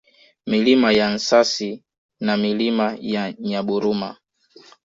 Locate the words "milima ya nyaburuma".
2.37-4.17